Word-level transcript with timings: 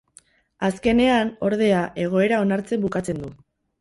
Azkenean, 0.67 1.29
ordea, 1.49 1.83
egoera 2.07 2.41
onartzen 2.47 2.85
bukatzen 2.87 3.21
du. 3.27 3.31